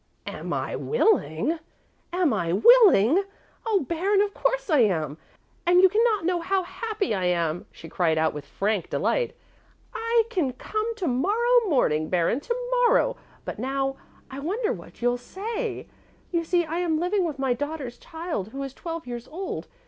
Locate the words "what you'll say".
14.73-15.85